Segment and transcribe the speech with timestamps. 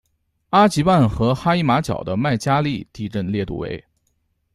[0.49, 3.85] 阿吉曼和哈伊马角的麦加利地震烈度为。